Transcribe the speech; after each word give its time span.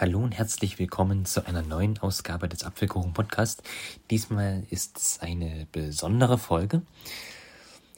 Hallo 0.00 0.20
und 0.20 0.30
herzlich 0.30 0.78
willkommen 0.78 1.24
zu 1.24 1.44
einer 1.44 1.62
neuen 1.62 1.98
Ausgabe 1.98 2.48
des 2.48 2.62
Apfelkuchen 2.62 3.14
Podcast. 3.14 3.64
Diesmal 4.12 4.64
ist 4.70 4.96
es 4.96 5.18
eine 5.18 5.66
besondere 5.72 6.38
Folge. 6.38 6.82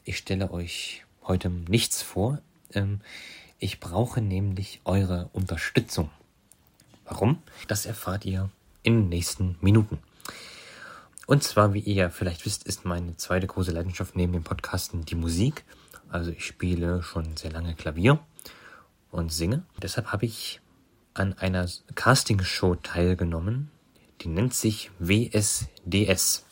Ich 0.07 0.17
stelle 0.17 0.51
euch 0.51 1.05
heute 1.25 1.51
nichts 1.51 2.01
vor. 2.01 2.41
Ähm, 2.73 3.03
ich 3.59 3.81
brauche 3.81 4.23
nämlich 4.23 4.81
eure 4.87 5.29
Unterstützung. 5.35 6.09
Warum? 7.05 7.43
Das 7.69 7.85
erfahrt 7.85 8.25
ihr 8.25 8.49
in 8.83 9.03
den 9.03 9.09
nächsten 9.11 9.59
Minuten. 9.61 9.99
Und 11.27 11.43
zwar, 11.43 11.75
wie 11.75 11.81
ihr 11.81 11.95
ja 11.95 12.09
vielleicht 12.09 12.47
wisst, 12.47 12.63
ist 12.67 12.87
meine 12.87 13.19
zweite 13.19 13.47
große 13.47 13.73
Leidenschaft 13.73 14.17
neben 14.17 14.33
dem 14.33 14.43
Podcasten 14.43 15.05
die 15.05 15.17
Musik. 15.17 15.65
Also 16.09 16.31
ich 16.31 16.47
spiele 16.47 17.03
schon 17.03 17.37
sehr 17.37 17.53
lange 17.53 17.75
Klavier 17.75 18.21
und 19.11 19.31
singe. 19.31 19.65
Deshalb 19.83 20.07
habe 20.07 20.25
ich 20.25 20.63
an 21.15 21.37
einer 21.39 21.69
Castingshow 21.95 22.77
teilgenommen, 22.77 23.71
die 24.21 24.29
nennt 24.29 24.55
sich 24.55 24.91
WSDS. 24.99 26.45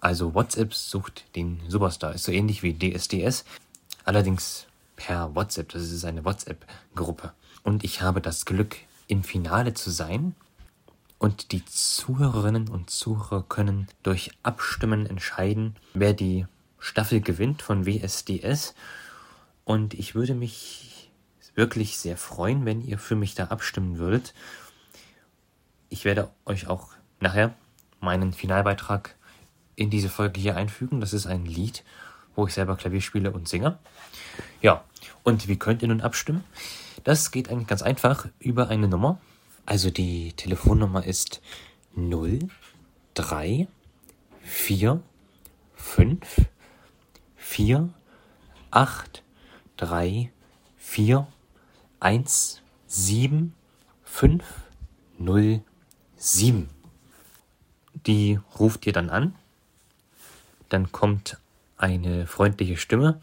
Also 0.00 0.34
WhatsApp 0.34 0.74
sucht 0.74 1.24
den 1.34 1.60
Superstar. 1.68 2.14
Ist 2.14 2.24
so 2.24 2.32
ähnlich 2.32 2.62
wie 2.62 2.74
DSDS, 2.74 3.44
allerdings 4.04 4.66
per 4.94 5.34
WhatsApp. 5.34 5.70
Das 5.70 5.82
ist 5.82 6.04
eine 6.04 6.24
WhatsApp-Gruppe. 6.24 7.32
Und 7.62 7.84
ich 7.84 8.02
habe 8.02 8.20
das 8.20 8.44
Glück, 8.44 8.76
im 9.08 9.22
Finale 9.22 9.74
zu 9.74 9.90
sein. 9.90 10.34
Und 11.18 11.52
die 11.52 11.64
Zuhörerinnen 11.64 12.68
und 12.68 12.90
Zuhörer 12.90 13.44
können 13.48 13.88
durch 14.02 14.32
Abstimmen 14.42 15.06
entscheiden, 15.06 15.76
wer 15.94 16.12
die 16.12 16.46
Staffel 16.78 17.20
gewinnt 17.20 17.62
von 17.62 17.86
WSDS. 17.86 18.74
Und 19.64 19.94
ich 19.94 20.14
würde 20.14 20.34
mich 20.34 20.95
wirklich 21.56 21.98
sehr 21.98 22.16
freuen, 22.16 22.64
wenn 22.64 22.82
ihr 22.82 22.98
für 22.98 23.16
mich 23.16 23.34
da 23.34 23.46
abstimmen 23.46 23.98
würdet. 23.98 24.34
Ich 25.88 26.04
werde 26.04 26.30
euch 26.44 26.68
auch 26.68 26.90
nachher 27.20 27.54
meinen 28.00 28.32
Finalbeitrag 28.32 29.16
in 29.74 29.90
diese 29.90 30.08
Folge 30.08 30.40
hier 30.40 30.56
einfügen. 30.56 31.00
Das 31.00 31.12
ist 31.12 31.26
ein 31.26 31.46
Lied, 31.46 31.84
wo 32.34 32.46
ich 32.46 32.54
selber 32.54 32.76
Klavier 32.76 33.00
spiele 33.00 33.30
und 33.30 33.48
singe. 33.48 33.78
Ja, 34.60 34.84
und 35.22 35.48
wie 35.48 35.58
könnt 35.58 35.82
ihr 35.82 35.88
nun 35.88 36.02
abstimmen? 36.02 36.44
Das 37.04 37.30
geht 37.30 37.48
eigentlich 37.50 37.68
ganz 37.68 37.82
einfach 37.82 38.28
über 38.38 38.68
eine 38.68 38.88
Nummer. 38.88 39.20
Also 39.64 39.90
die 39.90 40.32
Telefonnummer 40.34 41.04
ist 41.04 41.40
0 41.94 42.40
3 43.14 43.66
4 44.42 45.02
5 45.74 46.40
4 47.36 47.88
8 48.70 49.22
3 49.76 50.30
4 50.76 51.26
1 52.06 52.62
7 52.86 53.52
5 54.04 54.44
0 55.18 55.60
7. 56.16 56.68
Die 58.06 58.38
ruft 58.60 58.86
ihr 58.86 58.92
dann 58.92 59.10
an. 59.10 59.34
Dann 60.68 60.92
kommt 60.92 61.40
eine 61.76 62.28
freundliche 62.28 62.76
Stimme, 62.76 63.20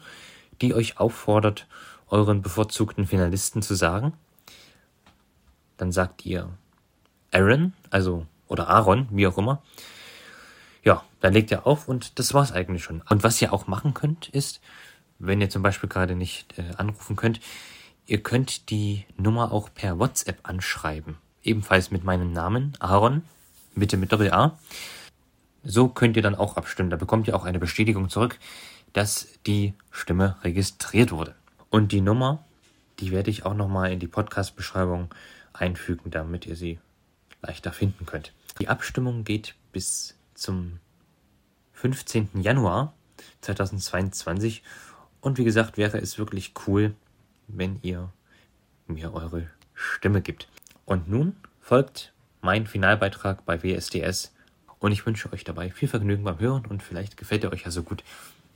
die 0.60 0.74
euch 0.74 0.98
auffordert, 0.98 1.66
euren 2.08 2.42
bevorzugten 2.42 3.06
Finalisten 3.06 3.62
zu 3.62 3.74
sagen. 3.74 4.12
Dann 5.78 5.90
sagt 5.90 6.26
ihr 6.26 6.50
Aaron, 7.32 7.72
also 7.88 8.26
oder 8.48 8.68
Aaron, 8.68 9.08
wie 9.12 9.26
auch 9.26 9.38
immer. 9.38 9.62
Ja, 10.82 11.02
dann 11.22 11.32
legt 11.32 11.50
ihr 11.50 11.66
auf 11.66 11.88
und 11.88 12.18
das 12.18 12.34
war's 12.34 12.52
eigentlich 12.52 12.84
schon. 12.84 13.00
Und 13.08 13.24
was 13.24 13.40
ihr 13.40 13.54
auch 13.54 13.66
machen 13.66 13.94
könnt, 13.94 14.28
ist, 14.28 14.60
wenn 15.18 15.40
ihr 15.40 15.48
zum 15.48 15.62
Beispiel 15.62 15.88
gerade 15.88 16.14
nicht 16.16 16.58
äh, 16.58 16.74
anrufen 16.76 17.16
könnt, 17.16 17.40
Ihr 18.06 18.22
könnt 18.22 18.68
die 18.70 19.06
Nummer 19.16 19.52
auch 19.52 19.72
per 19.72 19.98
WhatsApp 19.98 20.40
anschreiben. 20.42 21.16
Ebenfalls 21.42 21.90
mit 21.90 22.04
meinem 22.04 22.32
Namen, 22.32 22.76
Aaron, 22.78 23.22
bitte 23.74 23.96
mit 23.96 24.12
Doppel-A. 24.12 24.58
So 25.62 25.88
könnt 25.88 26.16
ihr 26.16 26.22
dann 26.22 26.34
auch 26.34 26.58
abstimmen. 26.58 26.90
Da 26.90 26.96
bekommt 26.96 27.28
ihr 27.28 27.34
auch 27.34 27.44
eine 27.44 27.58
Bestätigung 27.58 28.10
zurück, 28.10 28.38
dass 28.92 29.28
die 29.46 29.72
Stimme 29.90 30.36
registriert 30.42 31.12
wurde. 31.12 31.34
Und 31.70 31.92
die 31.92 32.02
Nummer, 32.02 32.44
die 33.00 33.10
werde 33.10 33.30
ich 33.30 33.46
auch 33.46 33.54
nochmal 33.54 33.90
in 33.90 34.00
die 34.00 34.06
Podcast-Beschreibung 34.06 35.08
einfügen, 35.54 36.10
damit 36.10 36.46
ihr 36.46 36.56
sie 36.56 36.78
leichter 37.40 37.72
finden 37.72 38.04
könnt. 38.04 38.32
Die 38.60 38.68
Abstimmung 38.68 39.24
geht 39.24 39.54
bis 39.72 40.14
zum 40.34 40.78
15. 41.72 42.28
Januar 42.34 42.92
2022. 43.40 44.62
Und 45.22 45.38
wie 45.38 45.44
gesagt, 45.44 45.78
wäre 45.78 45.98
es 45.98 46.18
wirklich 46.18 46.52
cool, 46.66 46.94
wenn 47.48 47.78
ihr 47.82 48.12
mir 48.86 49.12
eure 49.14 49.48
Stimme 49.74 50.20
gibt. 50.20 50.48
Und 50.84 51.08
nun 51.08 51.36
folgt 51.60 52.12
mein 52.40 52.66
Finalbeitrag 52.66 53.44
bei 53.44 53.62
WSDS 53.62 54.34
und 54.78 54.92
ich 54.92 55.06
wünsche 55.06 55.32
euch 55.32 55.44
dabei 55.44 55.70
viel 55.70 55.88
Vergnügen 55.88 56.24
beim 56.24 56.38
Hören 56.38 56.66
und 56.66 56.82
vielleicht 56.82 57.16
gefällt 57.16 57.44
er 57.44 57.52
euch 57.52 57.64
ja 57.64 57.70
so 57.70 57.82
gut, 57.82 58.04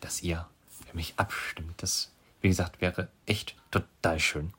dass 0.01 0.23
ihr 0.23 0.47
für 0.87 0.95
mich 0.95 1.15
abstimmt. 1.17 1.83
Das, 1.83 2.13
wie 2.41 2.49
gesagt, 2.49 2.81
wäre 2.81 3.09
echt 3.27 3.57
total 3.71 4.21
schön. 4.21 4.53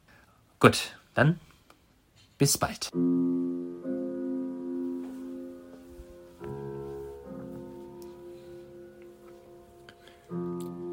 Gut, 0.60 0.98
dann 1.14 1.40
bis 2.38 2.58
bald. 2.58 2.92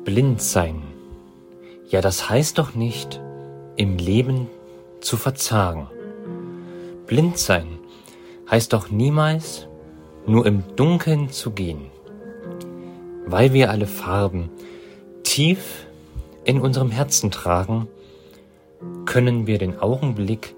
Blind 0.05 0.41
sein. 0.41 0.83
Ja, 1.89 2.01
das 2.01 2.29
heißt 2.29 2.59
doch 2.59 2.75
nicht, 2.75 3.21
im 3.77 3.99
Leben 3.99 4.49
zu 5.01 5.17
verzagen. 5.17 5.89
Blind 7.07 7.39
sein 7.39 7.79
heißt 8.51 8.73
doch 8.73 8.91
niemals 8.91 9.67
nur 10.27 10.47
im 10.47 10.65
Dunkeln 10.77 11.31
zu 11.31 11.51
gehen, 11.53 11.87
weil 13.27 13.53
wir 13.53 13.71
alle 13.71 13.87
Farben 13.87 14.51
tief 15.23 15.87
in 16.45 16.61
unserem 16.61 16.91
Herzen 16.91 17.31
tragen, 17.31 17.89
können 19.05 19.47
wir 19.47 19.59
den 19.59 19.79
Augenblick 19.79 20.55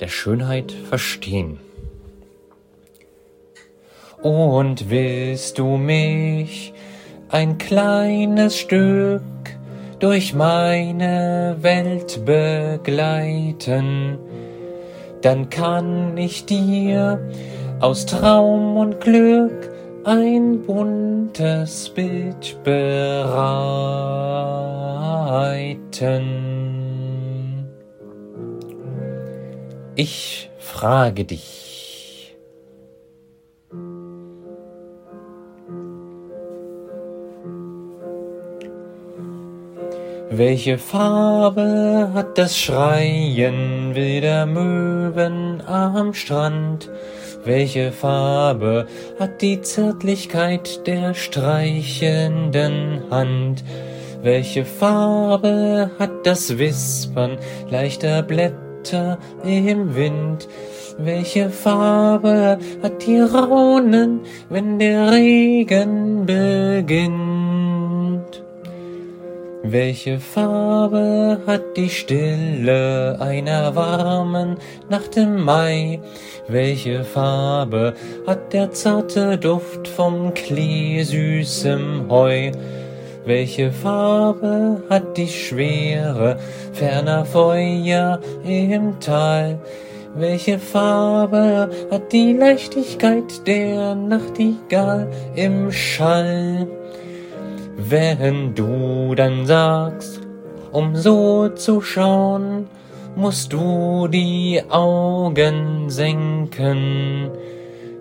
der 0.00 0.08
Schönheit 0.08 0.72
verstehen. 0.72 1.58
Und 4.22 4.88
willst 4.90 5.58
du 5.58 5.76
mich 5.76 6.72
ein 7.28 7.58
kleines 7.58 8.58
Stück 8.58 9.22
durch 10.02 10.34
meine 10.34 11.56
Welt 11.60 12.24
begleiten, 12.24 14.18
dann 15.20 15.48
kann 15.48 16.16
ich 16.16 16.44
dir 16.44 17.20
aus 17.78 18.04
Traum 18.06 18.76
und 18.78 19.00
Glück 19.00 19.70
ein 20.02 20.62
buntes 20.66 21.88
Bild 21.90 22.56
bereiten. 22.64 23.12
Ich 29.94 30.50
frage 30.58 31.24
dich, 31.24 31.71
Welche 40.34 40.78
Farbe 40.78 42.08
hat 42.14 42.38
das 42.38 42.56
Schreien 42.56 43.94
wilder 43.94 44.46
Möwen 44.46 45.60
am 45.66 46.14
Strand? 46.14 46.88
Welche 47.44 47.92
Farbe 47.92 48.86
hat 49.20 49.42
die 49.42 49.60
Zärtlichkeit 49.60 50.86
der 50.86 51.12
streichelnden 51.12 53.02
Hand? 53.10 53.62
Welche 54.22 54.64
Farbe 54.64 55.90
hat 55.98 56.24
das 56.24 56.56
Wispern 56.56 57.36
leichter 57.68 58.22
Blätter 58.22 59.18
im 59.44 59.94
Wind? 59.94 60.48
Welche 60.96 61.50
Farbe 61.50 62.58
hat 62.82 63.06
die 63.06 63.20
Raunen, 63.20 64.20
wenn 64.48 64.78
der 64.78 65.12
Regen 65.12 66.24
beginnt? 66.24 67.41
Welche 69.64 70.18
Farbe 70.18 71.40
hat 71.46 71.76
die 71.76 71.88
Stille 71.88 73.16
einer 73.20 73.76
warmen 73.76 74.56
Nacht 74.90 75.16
im 75.16 75.44
Mai? 75.44 76.00
Welche 76.48 77.04
Farbe 77.04 77.94
hat 78.26 78.52
der 78.52 78.72
zarte 78.72 79.38
Duft 79.38 79.86
vom 79.86 80.34
Klee 80.34 81.04
süßem 81.04 82.06
Heu? 82.10 82.50
Welche 83.24 83.70
Farbe 83.70 84.82
hat 84.90 85.16
die 85.16 85.28
Schwere 85.28 86.40
ferner 86.72 87.24
Feuer 87.24 88.18
im 88.44 88.98
Tal? 88.98 89.60
Welche 90.16 90.58
Farbe 90.58 91.70
hat 91.88 92.12
die 92.12 92.32
Leichtigkeit 92.32 93.46
der 93.46 93.94
Nachtigall 93.94 95.08
im 95.36 95.70
Schall? 95.70 96.66
Wenn 97.88 98.54
du 98.54 99.14
dann 99.16 99.44
sagst, 99.44 100.20
um 100.70 100.94
so 100.94 101.48
zu 101.48 101.80
schauen, 101.80 102.68
musst 103.16 103.52
du 103.52 104.06
die 104.06 104.62
Augen 104.68 105.90
senken, 105.90 107.30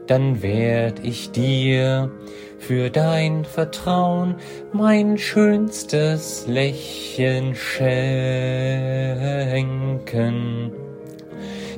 dann 0.06 0.44
werd 0.44 1.00
ich 1.04 1.32
dir 1.32 2.12
für 2.60 2.92
dein 2.92 3.44
Vertrauen 3.44 4.36
mein 4.72 5.18
schönstes 5.18 6.46
Lächeln 6.48 7.56
schenken. 7.56 7.92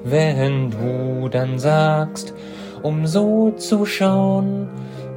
Wenn 0.04 0.72
du 0.72 1.30
dann 1.30 1.58
sagst, 1.58 2.34
um 2.82 3.08
so 3.08 3.52
zu 3.52 3.86
schauen, 3.86 4.68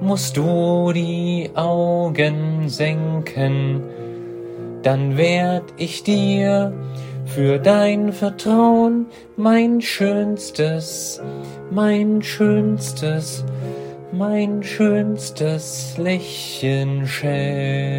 musst 0.00 0.36
du 0.36 0.92
die 0.92 1.50
Augen 1.54 2.68
senken, 2.68 3.82
dann 4.82 5.16
werd 5.16 5.64
ich 5.76 6.02
dir 6.02 6.72
für 7.26 7.58
dein 7.58 8.12
Vertrauen 8.12 9.06
mein 9.36 9.80
schönstes, 9.80 11.20
mein 11.70 12.22
schönstes, 12.22 13.44
mein 14.12 14.62
schönstes 14.62 15.98
Lächeln 15.98 17.06
schenken. 17.06 17.96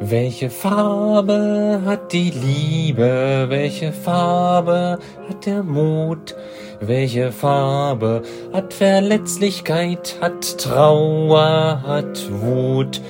Welche 0.00 0.48
Farbe 0.48 1.82
hat 1.84 2.12
die 2.12 2.30
Liebe? 2.30 3.46
Welche 3.48 3.92
Farbe 3.92 5.00
hat 5.28 5.44
der 5.44 5.64
Mut? 5.64 6.36
Welche 6.80 7.32
Farbe 7.32 8.22
hat 8.52 8.72
Verletzlichkeit, 8.72 10.16
hat 10.20 10.58
Trauer, 10.58 11.82
hat 11.84 12.30
Wut? 12.30 13.00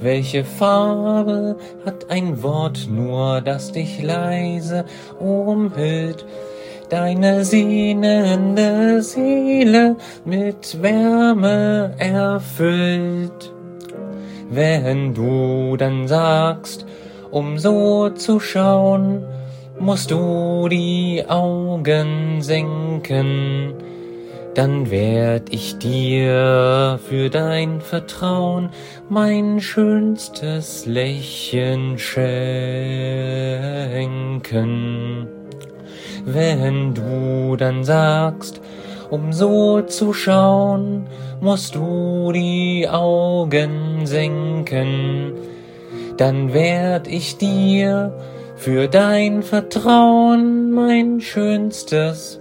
Welche 0.00 0.44
Farbe 0.44 1.56
hat 1.86 2.10
ein 2.10 2.42
Wort 2.42 2.88
nur, 2.90 3.40
das 3.40 3.72
dich 3.72 4.02
leise 4.02 4.84
umhüllt? 5.18 6.26
Deine 6.90 7.46
sehnende 7.46 9.00
Seele 9.00 9.96
mit 10.26 10.82
Wärme 10.82 11.94
erfüllt 11.96 13.53
wenn 14.50 15.14
du 15.14 15.76
dann 15.76 16.08
sagst, 16.08 16.86
um 17.30 17.58
so 17.58 18.10
zu 18.10 18.40
schauen, 18.40 19.24
musst 19.78 20.10
du 20.10 20.68
die 20.68 21.24
Augen 21.28 22.40
senken, 22.40 23.74
dann 24.54 24.90
werd 24.90 25.52
ich 25.52 25.78
dir 25.78 27.00
für 27.08 27.28
dein 27.28 27.80
Vertrauen 27.80 28.68
mein 29.08 29.60
schönstes 29.60 30.86
Lächeln 30.86 31.98
schenken. 31.98 32.86
Wenn 36.24 36.94
du 36.94 37.56
dann 37.56 37.82
sagst, 37.82 38.60
um 39.10 39.32
so 39.32 39.82
zu 39.82 40.12
schauen, 40.12 41.06
musst 41.40 41.74
du 41.74 42.32
die 42.32 42.88
Augen 42.88 43.93
senken, 44.06 45.32
dann 46.16 46.52
werd 46.52 47.08
ich 47.08 47.36
dir 47.36 48.12
für 48.56 48.88
dein 48.88 49.42
Vertrauen 49.42 50.70
mein 50.70 51.20
schönstes, 51.20 52.40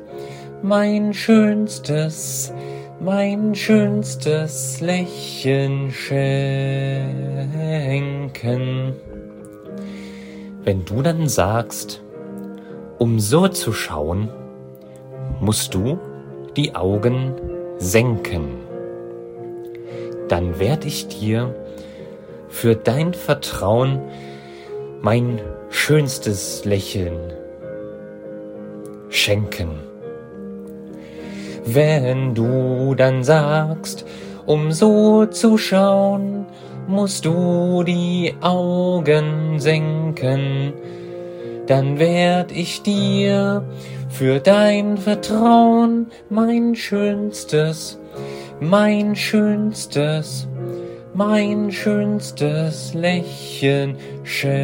mein 0.62 1.13
schönstes, 1.13 2.54
mein 3.00 3.56
schönstes 3.56 4.80
Lächeln 4.80 5.92
schenken. 5.92 6.54
Wenn 10.63 10.86
du 10.86 11.01
dann 11.01 11.27
sagst, 11.27 12.01
um 13.00 13.19
so 13.19 13.48
zu 13.50 13.74
schauen, 13.74 14.30
musst 15.42 15.74
du 15.74 16.00
die 16.56 16.75
Augen 16.75 17.33
senken 17.80 18.62
dann 20.29 20.59
werd 20.59 20.85
ich 20.85 21.07
dir 21.07 21.53
für 22.49 22.75
dein 22.75 23.13
Vertrauen 23.13 23.99
mein 25.01 25.41
schönstes 25.69 26.65
Lächeln 26.65 27.33
schenken. 29.09 29.79
Wenn 31.65 32.35
du 32.35 32.93
dann 32.95 33.23
sagst, 33.23 34.05
um 34.45 34.71
so 34.71 35.25
zu 35.25 35.57
schauen, 35.57 36.45
musst 36.87 37.25
du 37.25 37.83
die 37.83 38.33
Augen 38.41 39.59
senken, 39.59 40.73
dann 41.68 42.00
werd 42.00 42.51
ich 42.51 42.81
dir 42.83 43.63
für 44.10 44.39
dein 44.39 44.98
Vertrauen 44.98 46.07
mein 46.30 46.75
schönstes 46.75 48.00
mein 48.63 49.15
schönstes, 49.15 50.48
mein 51.13 51.71
schönstes 51.71 52.94
Lächeln 52.94 53.98
schenken. 54.24 54.63